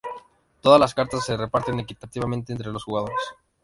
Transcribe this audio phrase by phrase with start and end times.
[0.61, 3.19] Todas las cartas se reparten equitativamente entre los jugadores.